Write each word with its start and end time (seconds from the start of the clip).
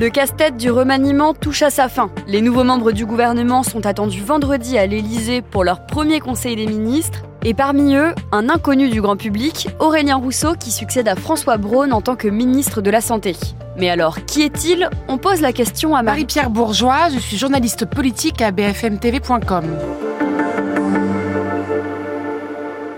Le 0.00 0.08
casse-tête 0.08 0.56
du 0.56 0.70
remaniement 0.70 1.34
touche 1.34 1.60
à 1.60 1.68
sa 1.68 1.90
fin. 1.90 2.10
Les 2.26 2.40
nouveaux 2.40 2.64
membres 2.64 2.90
du 2.90 3.04
gouvernement 3.04 3.62
sont 3.62 3.84
attendus 3.84 4.22
vendredi 4.22 4.78
à 4.78 4.86
l'Élysée 4.86 5.42
pour 5.42 5.62
leur 5.62 5.84
premier 5.84 6.20
conseil 6.20 6.56
des 6.56 6.64
ministres. 6.64 7.20
Et 7.44 7.52
parmi 7.52 7.94
eux, 7.96 8.14
un 8.32 8.48
inconnu 8.48 8.88
du 8.88 9.02
grand 9.02 9.18
public, 9.18 9.68
Aurélien 9.78 10.16
Rousseau, 10.16 10.54
qui 10.58 10.70
succède 10.70 11.06
à 11.06 11.16
François 11.16 11.58
Braun 11.58 11.92
en 11.92 12.00
tant 12.00 12.16
que 12.16 12.28
ministre 12.28 12.80
de 12.80 12.90
la 12.90 13.02
Santé. 13.02 13.36
Mais 13.76 13.90
alors, 13.90 14.24
qui 14.24 14.40
est-il? 14.40 14.88
On 15.06 15.18
pose 15.18 15.42
la 15.42 15.52
question 15.52 15.94
à 15.94 16.02
Marie-Pierre 16.02 16.48
Bourgeois, 16.48 17.10
je 17.12 17.18
suis 17.18 17.36
journaliste 17.36 17.84
politique 17.84 18.40
à 18.40 18.52
bfmtv.com. 18.52 19.66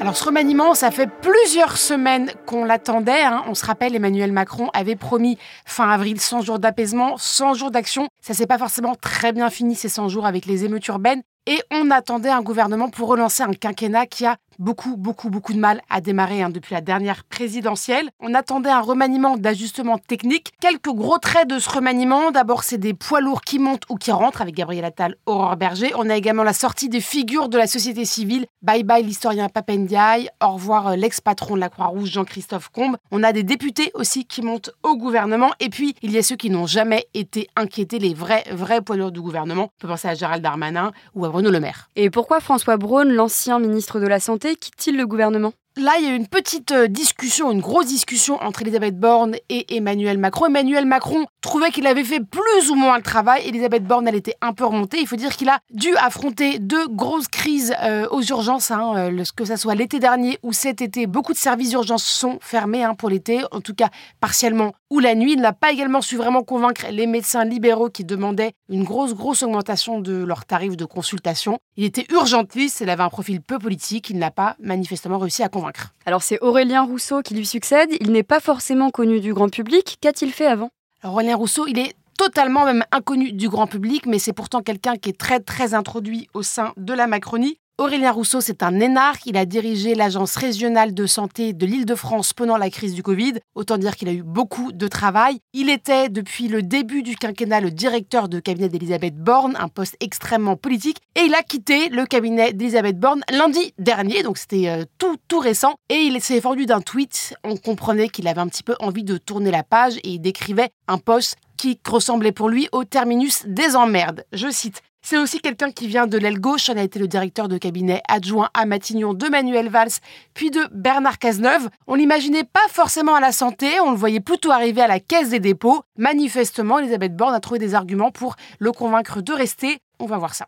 Alors 0.00 0.16
ce 0.16 0.24
remaniement, 0.24 0.72
ça 0.72 0.90
fait 0.90 1.06
plusieurs 1.20 1.76
semaines 1.76 2.32
qu'on 2.46 2.64
l'attendait. 2.64 3.20
Hein. 3.20 3.44
On 3.46 3.54
se 3.54 3.66
rappelle, 3.66 3.94
Emmanuel 3.94 4.32
Macron 4.32 4.70
avait 4.72 4.96
promis 4.96 5.36
fin 5.66 5.90
avril 5.90 6.18
100 6.18 6.40
jours 6.40 6.58
d'apaisement, 6.58 7.18
100 7.18 7.52
jours 7.52 7.70
d'action. 7.70 8.08
Ça 8.22 8.32
s'est 8.32 8.46
pas 8.46 8.56
forcément 8.56 8.94
très 8.94 9.32
bien 9.32 9.50
fini 9.50 9.74
ces 9.74 9.90
100 9.90 10.08
jours 10.08 10.24
avec 10.24 10.46
les 10.46 10.64
émeutes 10.64 10.86
urbaines. 10.86 11.20
Et 11.46 11.60
on 11.70 11.90
attendait 11.90 12.30
un 12.30 12.40
gouvernement 12.40 12.88
pour 12.88 13.08
relancer 13.08 13.42
un 13.42 13.52
quinquennat 13.52 14.06
qui 14.06 14.24
a 14.24 14.36
beaucoup, 14.60 14.96
beaucoup, 14.96 15.30
beaucoup 15.30 15.54
de 15.54 15.58
mal 15.58 15.80
à 15.88 16.00
démarrer 16.00 16.42
hein, 16.42 16.50
depuis 16.50 16.74
la 16.74 16.82
dernière 16.82 17.24
présidentielle. 17.24 18.10
On 18.20 18.34
attendait 18.34 18.70
un 18.70 18.80
remaniement 18.80 19.36
d'ajustement 19.36 19.98
technique. 19.98 20.52
Quelques 20.60 20.90
gros 20.90 21.18
traits 21.18 21.48
de 21.48 21.58
ce 21.58 21.68
remaniement. 21.68 22.30
D'abord, 22.30 22.62
c'est 22.62 22.78
des 22.78 22.94
poids 22.94 23.20
lourds 23.20 23.40
qui 23.40 23.58
montent 23.58 23.84
ou 23.88 23.96
qui 23.96 24.12
rentrent 24.12 24.42
avec 24.42 24.54
Gabriel 24.54 24.84
Attal, 24.84 25.16
Aurore 25.26 25.56
Berger. 25.56 25.92
On 25.96 26.08
a 26.10 26.16
également 26.16 26.44
la 26.44 26.52
sortie 26.52 26.88
des 26.88 27.00
figures 27.00 27.48
de 27.48 27.56
la 27.56 27.66
société 27.66 28.04
civile. 28.04 28.46
Bye 28.62 28.84
bye 28.84 29.02
l'historien 29.02 29.48
Papendiaï. 29.48 30.28
Au 30.44 30.52
revoir 30.52 30.88
euh, 30.88 30.96
l'ex-patron 30.96 31.54
de 31.54 31.60
la 31.60 31.70
Croix-Rouge 31.70 32.10
Jean-Christophe 32.10 32.68
Combe. 32.68 32.96
On 33.10 33.22
a 33.22 33.32
des 33.32 33.42
députés 33.42 33.90
aussi 33.94 34.26
qui 34.26 34.42
montent 34.42 34.70
au 34.82 34.96
gouvernement. 34.96 35.52
Et 35.60 35.70
puis, 35.70 35.94
il 36.02 36.12
y 36.12 36.18
a 36.18 36.22
ceux 36.22 36.36
qui 36.36 36.50
n'ont 36.50 36.66
jamais 36.66 37.06
été 37.14 37.48
inquiétés, 37.56 37.98
les 37.98 38.12
vrais, 38.12 38.44
vrais 38.52 38.82
poids 38.82 38.96
lourds 38.96 39.12
du 39.12 39.22
gouvernement. 39.22 39.70
On 39.78 39.80
peut 39.80 39.88
penser 39.88 40.08
à 40.08 40.14
Gérald 40.14 40.42
Darmanin 40.42 40.92
ou 41.14 41.24
à 41.24 41.30
Bruno 41.30 41.50
Le 41.50 41.60
Maire. 41.60 41.88
Et 41.96 42.10
pourquoi 42.10 42.40
François 42.40 42.76
Braun, 42.76 43.04
l'ancien 43.04 43.58
ministre 43.58 44.00
de 44.00 44.06
la 44.06 44.20
Santé, 44.20 44.49
quitte-t-il 44.54 44.96
le 44.96 45.06
gouvernement? 45.06 45.52
Là, 45.80 45.92
il 45.98 46.04
y 46.04 46.08
a 46.08 46.12
eu 46.12 46.16
une 46.16 46.26
petite 46.26 46.72
euh, 46.72 46.88
discussion, 46.88 47.50
une 47.50 47.62
grosse 47.62 47.86
discussion 47.86 48.36
entre 48.42 48.60
Elisabeth 48.60 49.00
Borne 49.00 49.36
et 49.48 49.76
Emmanuel 49.76 50.18
Macron. 50.18 50.44
Emmanuel 50.44 50.84
Macron 50.84 51.24
trouvait 51.40 51.70
qu'il 51.70 51.86
avait 51.86 52.04
fait 52.04 52.20
plus 52.20 52.70
ou 52.70 52.74
moins 52.74 52.98
le 52.98 53.02
travail. 53.02 53.48
Elisabeth 53.48 53.84
Borne, 53.84 54.06
elle 54.06 54.14
était 54.14 54.34
un 54.42 54.52
peu 54.52 54.66
remontée. 54.66 54.98
Il 55.00 55.06
faut 55.06 55.16
dire 55.16 55.34
qu'il 55.34 55.48
a 55.48 55.60
dû 55.70 55.96
affronter 55.96 56.58
deux 56.58 56.86
grosses 56.86 57.28
crises 57.28 57.74
euh, 57.82 58.06
aux 58.10 58.20
urgences, 58.20 58.70
hein, 58.70 58.92
euh, 58.94 59.24
que 59.34 59.46
ce 59.46 59.56
soit 59.56 59.74
l'été 59.74 60.00
dernier 60.00 60.38
ou 60.42 60.52
cet 60.52 60.82
été. 60.82 61.06
Beaucoup 61.06 61.32
de 61.32 61.38
services 61.38 61.70
d'urgence 61.70 62.04
sont 62.04 62.38
fermés 62.42 62.84
hein, 62.84 62.94
pour 62.94 63.08
l'été, 63.08 63.40
en 63.50 63.62
tout 63.62 63.74
cas 63.74 63.88
partiellement 64.20 64.74
ou 64.90 64.98
la 64.98 65.14
nuit. 65.14 65.32
Il 65.32 65.40
n'a 65.40 65.54
pas 65.54 65.72
également 65.72 66.02
su 66.02 66.18
vraiment 66.18 66.42
convaincre 66.42 66.88
les 66.90 67.06
médecins 67.06 67.46
libéraux 67.46 67.88
qui 67.88 68.04
demandaient 68.04 68.52
une 68.68 68.84
grosse, 68.84 69.14
grosse 69.14 69.42
augmentation 69.42 69.98
de 69.98 70.24
leurs 70.24 70.44
tarifs 70.44 70.76
de 70.76 70.84
consultation. 70.84 71.58
Il 71.78 71.84
était 71.84 72.06
urgentiste, 72.12 72.82
il 72.82 72.90
avait 72.90 73.02
un 73.02 73.08
profil 73.08 73.40
peu 73.40 73.58
politique. 73.58 74.10
Il 74.10 74.18
n'a 74.18 74.30
pas 74.30 74.56
manifestement 74.60 75.16
réussi 75.16 75.42
à 75.42 75.48
convaincre. 75.48 75.69
Alors 76.06 76.22
c'est 76.22 76.40
Aurélien 76.40 76.82
Rousseau 76.82 77.22
qui 77.22 77.34
lui 77.34 77.46
succède, 77.46 77.90
il 78.00 78.12
n'est 78.12 78.22
pas 78.22 78.40
forcément 78.40 78.90
connu 78.90 79.20
du 79.20 79.34
grand 79.34 79.48
public, 79.48 79.98
qu'a-t-il 80.00 80.32
fait 80.32 80.46
avant? 80.46 80.70
Aurélien 81.04 81.36
Rousseau, 81.36 81.66
il 81.66 81.78
est 81.78 81.94
totalement 82.18 82.64
même 82.66 82.84
inconnu 82.92 83.32
du 83.32 83.48
grand 83.48 83.66
public, 83.66 84.04
mais 84.06 84.18
c'est 84.18 84.34
pourtant 84.34 84.60
quelqu'un 84.60 84.96
qui 84.96 85.08
est 85.08 85.18
très 85.18 85.40
très 85.40 85.72
introduit 85.72 86.28
au 86.34 86.42
sein 86.42 86.74
de 86.76 86.92
la 86.92 87.06
Macronie. 87.06 87.58
Aurélien 87.80 88.12
Rousseau, 88.12 88.42
c'est 88.42 88.62
un 88.62 88.78
énarque. 88.78 89.24
Il 89.24 89.38
a 89.38 89.46
dirigé 89.46 89.94
l'agence 89.94 90.36
régionale 90.36 90.92
de 90.92 91.06
santé 91.06 91.54
de 91.54 91.64
l'Île-de-France 91.64 92.34
pendant 92.34 92.58
la 92.58 92.68
crise 92.68 92.92
du 92.92 93.02
Covid. 93.02 93.38
Autant 93.54 93.78
dire 93.78 93.96
qu'il 93.96 94.10
a 94.10 94.12
eu 94.12 94.22
beaucoup 94.22 94.70
de 94.70 94.86
travail. 94.86 95.38
Il 95.54 95.70
était, 95.70 96.10
depuis 96.10 96.48
le 96.48 96.62
début 96.62 97.02
du 97.02 97.16
quinquennat, 97.16 97.62
le 97.62 97.70
directeur 97.70 98.28
de 98.28 98.38
cabinet 98.38 98.68
d'Elisabeth 98.68 99.16
Borne, 99.16 99.56
un 99.58 99.68
poste 99.68 99.96
extrêmement 100.00 100.56
politique. 100.56 100.98
Et 101.16 101.22
il 101.22 101.32
a 101.32 101.42
quitté 101.42 101.88
le 101.88 102.04
cabinet 102.04 102.52
d'Elisabeth 102.52 103.00
Borne 103.00 103.22
lundi 103.32 103.72
dernier, 103.78 104.22
donc 104.22 104.36
c'était 104.36 104.68
euh, 104.68 104.84
tout, 104.98 105.16
tout 105.26 105.38
récent. 105.38 105.76
Et 105.88 106.00
il 106.00 106.20
s'est 106.20 106.40
vendu 106.40 106.66
d'un 106.66 106.82
tweet. 106.82 107.34
On 107.44 107.56
comprenait 107.56 108.10
qu'il 108.10 108.28
avait 108.28 108.42
un 108.42 108.48
petit 108.48 108.62
peu 108.62 108.74
envie 108.80 109.04
de 109.04 109.16
tourner 109.16 109.50
la 109.50 109.62
page 109.62 109.96
et 110.04 110.10
il 110.10 110.20
décrivait 110.20 110.68
un 110.86 110.98
poste 110.98 111.38
qui 111.56 111.78
ressemblait 111.86 112.32
pour 112.32 112.50
lui 112.50 112.68
au 112.72 112.84
terminus 112.84 113.42
des 113.46 113.74
emmerdes. 113.74 114.24
Je 114.32 114.50
cite 114.50 114.82
c'est 115.02 115.18
aussi 115.18 115.40
quelqu'un 115.40 115.70
qui 115.70 115.86
vient 115.86 116.06
de 116.06 116.18
l'aile 116.18 116.40
gauche. 116.40 116.68
On 116.70 116.76
a 116.76 116.82
été 116.82 116.98
le 116.98 117.08
directeur 117.08 117.48
de 117.48 117.58
cabinet 117.58 118.02
adjoint 118.08 118.50
à 118.54 118.66
Matignon 118.66 119.14
de 119.14 119.26
Manuel 119.28 119.68
Valls, 119.68 119.90
puis 120.34 120.50
de 120.50 120.60
Bernard 120.72 121.18
Cazeneuve. 121.18 121.68
On 121.86 121.94
l'imaginait 121.94 122.44
pas 122.44 122.68
forcément 122.68 123.14
à 123.14 123.20
la 123.20 123.32
santé, 123.32 123.80
on 123.80 123.90
le 123.90 123.96
voyait 123.96 124.20
plutôt 124.20 124.50
arriver 124.50 124.82
à 124.82 124.88
la 124.88 125.00
caisse 125.00 125.30
des 125.30 125.40
dépôts. 125.40 125.82
Manifestement, 125.96 126.78
Elisabeth 126.78 127.16
Borne 127.16 127.34
a 127.34 127.40
trouvé 127.40 127.58
des 127.58 127.74
arguments 127.74 128.10
pour 128.10 128.36
le 128.58 128.72
convaincre 128.72 129.22
de 129.22 129.32
rester. 129.32 129.78
On 129.98 130.06
va 130.06 130.18
voir 130.18 130.34
ça. 130.34 130.46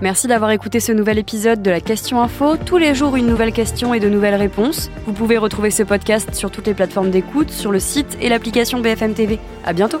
Merci 0.00 0.28
d'avoir 0.28 0.50
écouté 0.50 0.80
ce 0.80 0.92
nouvel 0.92 1.18
épisode 1.18 1.60
de 1.60 1.70
la 1.70 1.80
Question 1.80 2.22
Info. 2.22 2.56
Tous 2.56 2.78
les 2.78 2.94
jours, 2.94 3.16
une 3.16 3.26
nouvelle 3.26 3.52
question 3.52 3.92
et 3.92 4.00
de 4.00 4.08
nouvelles 4.08 4.34
réponses. 4.34 4.90
Vous 5.04 5.12
pouvez 5.12 5.36
retrouver 5.36 5.70
ce 5.70 5.82
podcast 5.82 6.34
sur 6.34 6.50
toutes 6.50 6.66
les 6.66 6.74
plateformes 6.74 7.10
d'écoute, 7.10 7.50
sur 7.50 7.70
le 7.70 7.80
site 7.80 8.16
et 8.20 8.30
l'application 8.30 8.80
BFM 8.80 9.12
TV. 9.12 9.38
À 9.62 9.74
bientôt! 9.74 10.00